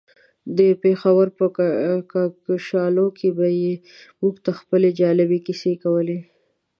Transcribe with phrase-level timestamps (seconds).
[0.57, 1.45] د پېښور په
[2.11, 3.73] کاکشالو کې به يې
[4.19, 6.19] موږ ته خپلې جالبې کيسې کولې.